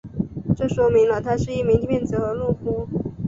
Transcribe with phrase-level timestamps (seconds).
[0.57, 2.87] 这说明了他是一名骗子和懦夫。